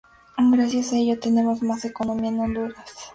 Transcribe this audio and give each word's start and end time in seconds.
Gracias 0.51 0.91
a 0.93 0.97
ello, 0.97 1.19
tenemos 1.19 1.61
más 1.61 1.85
economía 1.85 2.29
en 2.29 2.39
Honduras. 2.39 2.91